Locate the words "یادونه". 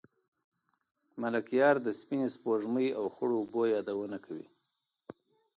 3.75-4.17